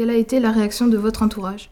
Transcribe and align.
Quelle 0.00 0.08
a 0.08 0.16
été 0.16 0.40
la 0.40 0.50
réaction 0.50 0.86
de 0.86 0.96
votre 0.96 1.22
entourage? 1.22 1.68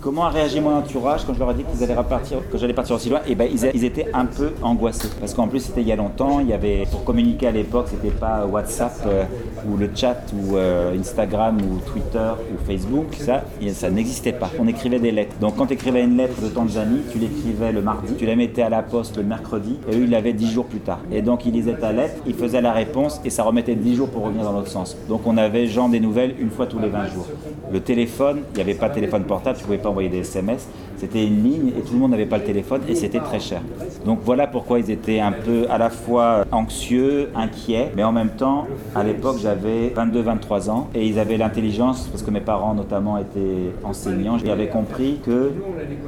Comment 0.00 0.24
a 0.24 0.30
réagi 0.30 0.60
mon 0.60 0.74
entourage 0.76 1.24
quand 1.24 1.34
je 1.34 1.38
leur 1.38 1.50
ai 1.50 1.54
dit 1.54 1.64
qu'ils 1.64 1.82
allaient 1.84 1.94
repartir, 1.94 2.38
que 2.50 2.56
j'allais 2.56 2.72
partir 2.72 2.96
aussi 2.96 3.10
loin 3.10 3.20
Et 3.26 3.32
eh 3.32 3.34
ben 3.34 3.48
ils, 3.52 3.84
étaient 3.84 4.06
un 4.14 4.24
peu 4.24 4.52
angoissés 4.62 5.08
parce 5.18 5.34
qu'en 5.34 5.46
plus 5.46 5.60
c'était 5.60 5.82
il 5.82 5.88
y 5.88 5.92
a 5.92 5.96
longtemps. 5.96 6.40
Il 6.40 6.48
y 6.48 6.52
avait 6.52 6.86
pour 6.90 7.04
communiquer 7.04 7.48
à 7.48 7.50
l'époque, 7.50 7.88
c'était 7.90 8.14
pas 8.14 8.46
WhatsApp 8.46 8.92
euh, 9.06 9.24
ou 9.68 9.76
le 9.76 9.90
chat 9.94 10.22
ou 10.34 10.56
euh, 10.56 10.98
Instagram 10.98 11.58
ou 11.58 11.78
Twitter 11.90 12.30
ou 12.52 12.66
Facebook. 12.66 13.14
Ça, 13.18 13.44
ça 13.72 13.90
n'existait 13.90 14.32
pas. 14.32 14.50
On 14.58 14.66
écrivait 14.66 14.98
des 14.98 15.12
lettres. 15.12 15.36
Donc 15.40 15.56
quand 15.56 15.66
tu 15.66 15.74
écrivais 15.74 16.02
une 16.02 16.16
lettre 16.16 16.40
de 16.40 16.48
Tanzanie, 16.48 17.02
tu 17.12 17.18
l'écrivais 17.18 17.72
le 17.72 17.82
mardi, 17.82 18.14
tu 18.14 18.26
la 18.26 18.36
mettais 18.36 18.62
à 18.62 18.70
la 18.70 18.82
poste 18.82 19.16
le 19.18 19.22
mercredi 19.22 19.78
et 19.90 19.96
eux 19.96 20.04
ils 20.04 20.10
l'avaient 20.10 20.32
dix 20.32 20.50
jours 20.50 20.66
plus 20.66 20.80
tard. 20.80 21.00
Et 21.12 21.20
donc 21.20 21.44
ils 21.44 21.52
lisaient 21.52 21.74
ta 21.74 21.92
lettre, 21.92 22.14
ils 22.26 22.34
faisaient 22.34 22.62
la 22.62 22.72
réponse 22.72 23.20
et 23.24 23.30
ça 23.30 23.42
remettait 23.42 23.74
dix 23.74 23.96
jours 23.96 24.08
pour 24.08 24.24
revenir 24.24 24.44
dans 24.44 24.52
l'autre 24.52 24.68
sens. 24.68 24.96
Donc 25.08 25.26
on 25.26 25.36
avait 25.36 25.66
genre 25.66 25.88
des 25.88 26.00
nouvelles 26.00 26.34
une 26.38 26.50
fois 26.50 26.66
tous 26.66 26.78
les 26.78 26.88
20 26.88 27.06
jours. 27.08 27.26
Le 27.72 27.80
téléphone, 27.80 28.40
il 28.52 28.56
n'y 28.56 28.62
avait 28.62 28.74
pas 28.74 28.88
de 28.88 28.94
téléphone 28.94 29.24
portable, 29.24 29.58
envoyer 29.86 30.08
des 30.08 30.18
SMS. 30.18 30.68
C'était 30.96 31.26
une 31.26 31.42
ligne 31.42 31.68
et 31.68 31.80
tout 31.80 31.94
le 31.94 31.98
monde 31.98 32.10
n'avait 32.10 32.26
pas 32.26 32.36
le 32.36 32.44
téléphone 32.44 32.82
et 32.86 32.94
c'était 32.94 33.20
très 33.20 33.40
cher. 33.40 33.62
Donc 34.04 34.18
voilà 34.22 34.46
pourquoi 34.46 34.80
ils 34.80 34.90
étaient 34.90 35.20
un 35.20 35.32
peu 35.32 35.66
à 35.70 35.78
la 35.78 35.88
fois 35.88 36.44
anxieux, 36.52 37.30
inquiets, 37.34 37.90
mais 37.96 38.04
en 38.04 38.12
même 38.12 38.30
temps, 38.30 38.66
à 38.94 39.02
l'époque, 39.02 39.38
j'avais 39.40 39.88
22-23 39.96 40.68
ans 40.68 40.88
et 40.94 41.06
ils 41.06 41.18
avaient 41.18 41.38
l'intelligence, 41.38 42.08
parce 42.08 42.22
que 42.22 42.30
mes 42.30 42.40
parents 42.40 42.74
notamment 42.74 43.16
étaient 43.16 43.72
enseignants, 43.82 44.36
ils 44.42 44.50
avaient 44.50 44.68
compris 44.68 45.20
que 45.24 45.52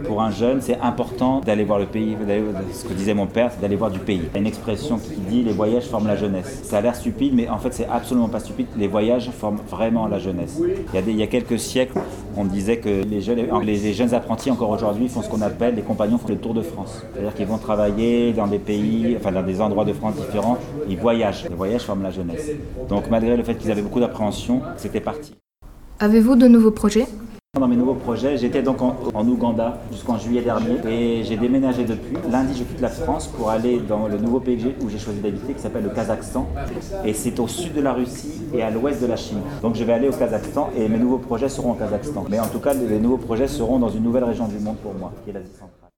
pour 0.04 0.20
un 0.20 0.30
jeune, 0.30 0.60
c'est 0.60 0.78
important 0.80 1.40
d'aller 1.40 1.64
voir 1.64 1.78
le 1.78 1.86
pays, 1.86 2.16
ce 2.72 2.84
que 2.84 2.92
disait 2.92 3.14
mon 3.14 3.26
père, 3.26 3.50
c'est 3.52 3.60
d'aller 3.60 3.76
voir 3.76 3.90
du 3.90 3.98
pays. 3.98 4.20
Il 4.22 4.34
y 4.34 4.36
a 4.36 4.40
une 4.40 4.46
expression 4.46 4.98
qui 4.98 5.20
dit 5.20 5.42
les 5.42 5.52
voyages 5.52 5.84
forment 5.84 6.08
la 6.08 6.16
jeunesse. 6.16 6.60
Ça 6.64 6.78
a 6.78 6.80
l'air 6.80 6.94
stupide, 6.94 7.32
mais 7.34 7.48
en 7.48 7.58
fait, 7.58 7.72
c'est 7.72 7.88
absolument 7.90 8.28
pas 8.28 8.40
stupide. 8.40 8.66
Les 8.76 8.88
voyages 8.88 9.30
forment 9.30 9.60
vraiment 9.68 10.06
la 10.06 10.18
jeunesse. 10.18 10.60
Il 10.60 10.94
y 10.94 10.98
a, 10.98 11.02
il 11.06 11.16
y 11.16 11.22
a 11.22 11.26
quelques 11.26 11.58
siècles, 11.58 11.98
on 12.36 12.44
disait 12.44 12.76
que 12.78 13.04
les 13.04 13.20
jeunes, 13.20 13.38
les 13.62 13.92
jeunes 13.94 14.14
apprentis 14.14 14.50
encore 14.50 14.70
aujourd'hui 14.70 15.08
font 15.08 15.22
ce 15.22 15.28
qu'on 15.28 15.40
appelle, 15.40 15.74
les 15.74 15.82
compagnons 15.82 16.18
font 16.18 16.28
le 16.28 16.36
tour 16.36 16.54
de 16.54 16.62
France. 16.62 17.02
C'est-à-dire 17.12 17.34
qu'ils 17.34 17.46
vont 17.46 17.58
travailler 17.58 18.32
dans 18.32 18.46
des 18.46 18.58
pays, 18.58 19.16
enfin 19.18 19.32
dans 19.32 19.42
des 19.42 19.60
endroits 19.60 19.84
de 19.84 19.92
France 19.92 20.14
différents, 20.16 20.58
ils 20.88 20.98
voyagent. 20.98 21.44
Les 21.48 21.54
voyages 21.54 21.82
forment 21.82 22.02
la 22.02 22.10
jeunesse. 22.10 22.50
Donc 22.88 23.08
malgré 23.10 23.36
le 23.36 23.42
fait 23.42 23.54
qu'ils 23.54 23.70
avaient 23.70 23.82
beaucoup 23.82 24.00
d'appréhension, 24.00 24.62
c'était 24.76 25.00
parti. 25.00 25.34
Avez-vous 26.00 26.36
de 26.36 26.48
nouveaux 26.48 26.72
projets? 26.72 27.06
Dans 27.60 27.68
mes 27.68 27.76
nouveaux 27.76 27.92
projets, 27.92 28.38
j'étais 28.38 28.62
donc 28.62 28.80
en, 28.80 29.28
Ouganda 29.28 29.78
jusqu'en 29.90 30.16
juillet 30.16 30.40
dernier 30.40 30.78
et 30.88 31.22
j'ai 31.22 31.36
déménagé 31.36 31.84
depuis. 31.84 32.16
Lundi, 32.30 32.54
je 32.56 32.64
quitte 32.64 32.80
la 32.80 32.88
France 32.88 33.26
pour 33.26 33.50
aller 33.50 33.78
dans 33.78 34.08
le 34.08 34.16
nouveau 34.16 34.40
pays 34.40 34.74
où 34.80 34.88
j'ai 34.88 34.98
choisi 34.98 35.20
d'habiter 35.20 35.52
qui 35.52 35.60
s'appelle 35.60 35.82
le 35.82 35.90
Kazakhstan. 35.90 36.48
Et 37.04 37.12
c'est 37.12 37.38
au 37.38 37.46
sud 37.46 37.74
de 37.74 37.82
la 37.82 37.92
Russie 37.92 38.40
et 38.54 38.62
à 38.62 38.70
l'ouest 38.70 39.02
de 39.02 39.06
la 39.06 39.16
Chine. 39.16 39.42
Donc 39.60 39.74
je 39.74 39.84
vais 39.84 39.92
aller 39.92 40.08
au 40.08 40.12
Kazakhstan 40.12 40.70
et 40.74 40.88
mes 40.88 40.96
nouveaux 40.96 41.18
projets 41.18 41.50
seront 41.50 41.72
au 41.72 41.74
Kazakhstan. 41.74 42.24
Mais 42.30 42.40
en 42.40 42.48
tout 42.48 42.58
cas, 42.58 42.72
les 42.72 42.98
nouveaux 42.98 43.18
projets 43.18 43.48
seront 43.48 43.78
dans 43.78 43.90
une 43.90 44.02
nouvelle 44.02 44.24
région 44.24 44.48
du 44.48 44.58
monde 44.58 44.78
pour 44.78 44.94
moi, 44.94 45.12
qui 45.22 45.28
est 45.28 45.34
l'Asie 45.34 45.52
centrale. 45.52 45.90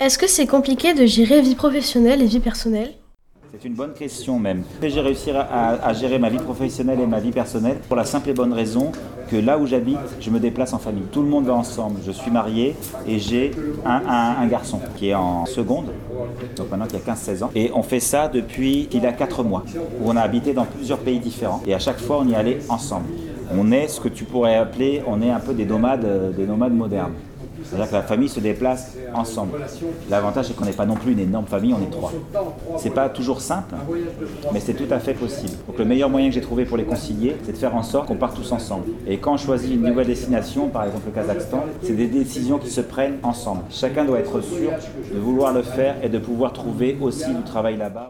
Est-ce 0.00 0.18
que 0.18 0.26
c'est 0.26 0.46
compliqué 0.46 0.92
de 0.92 1.06
gérer 1.06 1.40
vie 1.40 1.54
professionnelle 1.54 2.20
et 2.20 2.26
vie 2.26 2.40
personnelle? 2.40 2.92
C'est 3.52 3.66
une 3.66 3.74
bonne 3.74 3.94
question 3.94 4.38
même. 4.38 4.62
J'ai 4.82 5.00
réussi 5.00 5.30
à, 5.30 5.92
gérer 5.94 6.18
ma 6.18 6.28
vie 6.28 6.38
professionnelle 6.38 7.00
et 7.00 7.06
ma 7.06 7.18
vie 7.18 7.30
personnelle 7.30 7.78
pour 7.88 7.96
la 7.96 8.04
simple 8.04 8.28
et 8.28 8.34
bonne 8.34 8.52
raison 8.52 8.92
que 9.30 9.36
là 9.36 9.58
où 9.58 9.66
j'habite, 9.66 9.98
je 10.20 10.30
me 10.30 10.38
déplace 10.38 10.72
en 10.74 10.78
famille. 10.78 11.04
Tout 11.12 11.22
le 11.22 11.28
monde 11.28 11.46
va 11.46 11.54
ensemble. 11.54 12.00
Je 12.04 12.12
suis 12.12 12.30
marié 12.30 12.76
et 13.06 13.18
j'ai 13.18 13.52
un, 13.86 14.46
garçon 14.46 14.80
qui 14.96 15.08
est 15.08 15.14
en 15.14 15.46
seconde, 15.46 15.86
donc 16.56 16.70
maintenant 16.70 16.86
qui 16.86 16.96
a 16.96 16.98
15-16 16.98 17.44
ans. 17.44 17.50
Et 17.54 17.70
on 17.74 17.82
fait 17.82 18.00
ça 18.00 18.28
depuis 18.28 18.86
qu'il 18.86 19.06
a 19.06 19.12
4 19.12 19.42
mois, 19.42 19.64
où 20.02 20.10
on 20.10 20.16
a 20.16 20.20
habité 20.20 20.52
dans 20.52 20.64
plusieurs 20.64 20.98
pays 20.98 21.18
différents. 21.18 21.62
Et 21.66 21.74
à 21.74 21.78
chaque 21.78 21.98
fois, 21.98 22.18
on 22.20 22.28
y 22.28 22.34
allait 22.34 22.58
ensemble. 22.68 23.06
On 23.56 23.72
est 23.72 23.88
ce 23.88 24.00
que 24.00 24.08
tu 24.08 24.24
pourrais 24.24 24.56
appeler, 24.56 25.02
on 25.06 25.22
est 25.22 25.30
un 25.30 25.40
peu 25.40 25.54
des 25.54 25.64
nomades, 25.64 26.04
euh, 26.04 26.30
des 26.32 26.46
nomades 26.46 26.74
modernes. 26.74 27.14
C'est-à-dire 27.68 27.88
que 27.88 27.94
la 27.94 28.02
famille 28.02 28.28
se 28.28 28.40
déplace 28.40 28.96
ensemble. 29.14 29.58
L'avantage, 30.08 30.46
c'est 30.46 30.56
qu'on 30.56 30.64
n'est 30.64 30.72
pas 30.72 30.86
non 30.86 30.94
plus 30.94 31.12
une 31.12 31.18
énorme 31.18 31.46
famille, 31.46 31.74
on 31.74 31.82
est 31.82 31.90
trois. 31.90 32.12
C'est 32.78 32.90
pas 32.90 33.08
toujours 33.08 33.40
simple, 33.40 33.74
mais 34.52 34.60
c'est 34.60 34.74
tout 34.74 34.92
à 34.92 34.98
fait 34.98 35.14
possible. 35.14 35.52
Donc 35.66 35.78
le 35.78 35.84
meilleur 35.84 36.08
moyen 36.08 36.28
que 36.28 36.34
j'ai 36.34 36.40
trouvé 36.40 36.64
pour 36.64 36.76
les 36.76 36.84
concilier, 36.84 37.36
c'est 37.44 37.52
de 37.52 37.58
faire 37.58 37.74
en 37.74 37.82
sorte 37.82 38.08
qu'on 38.08 38.16
parte 38.16 38.36
tous 38.36 38.52
ensemble. 38.52 38.84
Et 39.06 39.18
quand 39.18 39.34
on 39.34 39.36
choisit 39.36 39.74
une 39.74 39.82
nouvelle 39.82 40.06
destination, 40.06 40.68
par 40.68 40.84
exemple 40.84 41.06
le 41.06 41.12
Kazakhstan, 41.12 41.64
c'est 41.82 41.94
des 41.94 42.06
décisions 42.06 42.58
qui 42.58 42.70
se 42.70 42.80
prennent 42.80 43.18
ensemble. 43.22 43.62
Chacun 43.70 44.04
doit 44.04 44.18
être 44.18 44.40
sûr 44.40 44.70
de 45.12 45.18
vouloir 45.18 45.52
le 45.52 45.62
faire 45.62 45.96
et 46.02 46.08
de 46.08 46.18
pouvoir 46.18 46.52
trouver 46.52 46.96
aussi 47.00 47.32
du 47.32 47.42
travail 47.42 47.76
là-bas. 47.76 48.08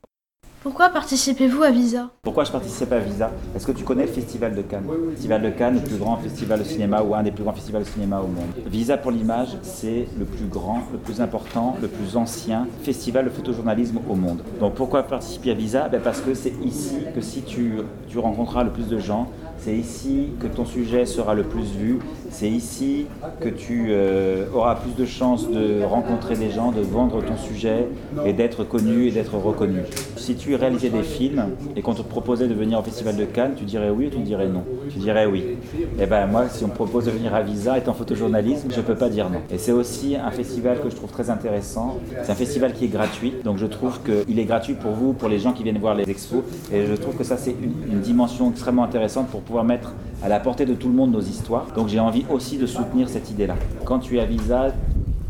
Pourquoi 0.60 0.88
participez-vous 0.88 1.62
à 1.62 1.70
Visa? 1.70 2.10
Pourquoi 2.20 2.42
je 2.42 2.50
participe 2.50 2.90
à 2.92 2.98
Visa? 2.98 3.30
Est-ce 3.54 3.64
que 3.64 3.70
tu 3.70 3.84
connais 3.84 4.06
le 4.06 4.10
Festival 4.12 4.56
de 4.56 4.62
Cannes 4.62 4.86
Le 4.90 5.12
Festival 5.12 5.42
de 5.42 5.50
Cannes, 5.50 5.74
le 5.74 5.80
plus 5.80 5.96
grand 5.96 6.16
festival 6.16 6.58
de 6.58 6.64
cinéma 6.64 7.00
ou 7.00 7.14
un 7.14 7.22
des 7.22 7.30
plus 7.30 7.44
grands 7.44 7.52
festivals 7.52 7.84
de 7.84 7.86
cinéma 7.88 8.18
au 8.18 8.26
monde. 8.26 8.50
Visa 8.66 8.96
pour 8.96 9.12
l'image, 9.12 9.56
c'est 9.62 10.08
le 10.18 10.24
plus 10.24 10.46
grand, 10.46 10.80
le 10.92 10.98
plus 10.98 11.20
important, 11.20 11.76
le 11.80 11.86
plus 11.86 12.16
ancien 12.16 12.66
festival 12.82 13.26
de 13.26 13.30
photojournalisme 13.30 14.00
au 14.10 14.16
monde. 14.16 14.42
Donc 14.58 14.74
pourquoi 14.74 15.04
participer 15.04 15.52
à 15.52 15.54
Visa? 15.54 15.88
Ben 15.88 16.00
Parce 16.02 16.20
que 16.20 16.34
c'est 16.34 16.54
ici 16.64 16.96
que 17.14 17.20
si 17.20 17.42
tu, 17.42 17.74
tu 18.08 18.18
rencontreras 18.18 18.64
le 18.64 18.70
plus 18.70 18.88
de 18.88 18.98
gens, 18.98 19.28
c'est 19.60 19.74
ici 19.74 20.28
que 20.40 20.46
ton 20.46 20.64
sujet 20.64 21.04
sera 21.04 21.34
le 21.34 21.42
plus 21.42 21.72
vu. 21.72 21.98
C'est 22.30 22.48
ici 22.48 23.06
que 23.40 23.48
tu 23.48 23.88
euh, 23.90 24.46
auras 24.54 24.76
plus 24.76 24.94
de 24.94 25.04
chances 25.04 25.50
de 25.50 25.82
rencontrer 25.82 26.36
des 26.36 26.50
gens, 26.50 26.70
de 26.70 26.80
vendre 26.80 27.24
ton 27.24 27.36
sujet 27.36 27.86
et 28.24 28.32
d'être 28.32 28.64
connu 28.64 29.06
et 29.06 29.10
d'être 29.10 29.36
reconnu. 29.36 29.80
Si 30.16 30.36
tu 30.36 30.54
réalisais 30.58 30.90
des 30.90 31.02
films 31.02 31.42
et 31.76 31.82
qu'on 31.82 31.94
te 31.94 32.02
proposait 32.02 32.48
de 32.48 32.54
venir 32.54 32.78
au 32.78 32.82
Festival 32.82 33.16
de 33.16 33.24
Cannes, 33.24 33.52
tu 33.56 33.64
dirais 33.64 33.90
oui 33.90 34.06
ou 34.06 34.10
tu 34.10 34.18
dirais 34.18 34.48
non? 34.48 34.64
Tu 34.90 34.98
dirais 34.98 35.26
oui. 35.26 35.40
Et 35.40 36.02
eh 36.02 36.06
ben 36.06 36.26
moi, 36.26 36.48
si 36.48 36.64
on 36.64 36.68
me 36.68 36.72
propose 36.72 37.06
de 37.06 37.10
venir 37.10 37.34
à 37.34 37.42
Visa 37.42 37.78
étant 37.78 37.94
photojournalisme, 37.94 38.68
je 38.70 38.80
ne 38.80 38.84
peux 38.84 38.94
pas 38.94 39.08
dire 39.08 39.30
non. 39.30 39.40
Et 39.50 39.58
c'est 39.58 39.72
aussi 39.72 40.16
un 40.16 40.30
festival 40.30 40.80
que 40.80 40.90
je 40.90 40.96
trouve 40.96 41.10
très 41.10 41.30
intéressant. 41.30 41.98
C'est 42.22 42.32
un 42.32 42.34
festival 42.34 42.72
qui 42.72 42.84
est 42.84 42.88
gratuit, 42.88 43.34
donc 43.44 43.58
je 43.58 43.66
trouve 43.66 44.00
qu'il 44.02 44.38
est 44.38 44.44
gratuit 44.44 44.74
pour 44.74 44.92
vous, 44.92 45.12
pour 45.12 45.28
les 45.28 45.38
gens 45.38 45.52
qui 45.52 45.62
viennent 45.62 45.78
voir 45.78 45.94
les 45.94 46.08
expos. 46.08 46.42
Et 46.72 46.86
je 46.86 46.94
trouve 46.94 47.16
que 47.16 47.24
ça, 47.24 47.36
c'est 47.36 47.54
une 47.90 48.00
dimension 48.00 48.50
extrêmement 48.50 48.84
intéressante 48.84 49.28
pour 49.28 49.40
pouvoir 49.40 49.64
mettre 49.64 49.92
à 50.22 50.28
la 50.28 50.40
portée 50.40 50.66
de 50.66 50.74
tout 50.74 50.88
le 50.88 50.94
monde 50.94 51.12
nos 51.12 51.20
histoires. 51.20 51.66
Donc 51.74 51.88
j'ai 51.88 52.00
envie 52.00 52.24
aussi 52.30 52.58
de 52.58 52.66
soutenir 52.66 53.08
cette 53.08 53.30
idée-là. 53.30 53.54
Quand 53.84 53.98
tu 53.98 54.16
es 54.16 54.20
à 54.20 54.24
Visa, 54.24 54.72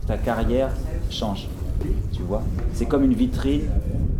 ta 0.06 0.16
carrière 0.16 0.70
change. 1.10 1.48
Tu 2.12 2.22
vois? 2.22 2.42
C'est 2.72 2.86
comme 2.86 3.04
une 3.04 3.14
vitrine 3.14 3.62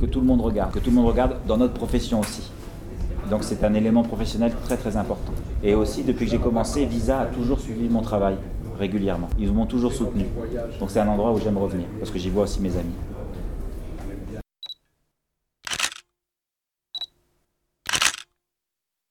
que 0.01 0.07
tout 0.07 0.21
le 0.21 0.27
monde 0.27 0.41
regarde, 0.41 0.73
que 0.73 0.79
tout 0.79 0.91
le 0.91 0.97
monde 0.97 1.07
regarde 1.07 1.37
dans 1.47 1.57
notre 1.57 1.75
profession 1.75 2.21
aussi. 2.21 2.51
Donc 3.31 3.45
c'est 3.45 3.63
un 3.65 3.75
élément 3.75 4.03
professionnel 4.03 4.53
très 4.65 4.77
très 4.77 4.97
important. 4.97 5.33
Et 5.63 5.75
aussi, 5.75 6.03
depuis 6.03 6.25
que 6.25 6.31
j'ai 6.31 6.39
commencé, 6.39 6.85
Visa 6.87 7.21
a 7.21 7.27
toujours 7.27 7.61
suivi 7.61 7.89
mon 7.89 8.01
travail 8.01 8.37
régulièrement. 8.79 9.29
Ils 9.39 9.53
m'ont 9.53 9.67
toujours 9.67 9.93
soutenu. 9.93 10.27
Donc 10.81 10.91
c'est 10.91 11.01
un 11.01 11.09
endroit 11.09 11.33
où 11.33 11.39
j'aime 11.39 11.59
revenir, 11.59 11.87
parce 11.99 12.11
que 12.11 12.19
j'y 12.19 12.31
vois 12.31 12.45
aussi 12.45 12.61
mes 12.61 12.71
amis. 12.71 12.95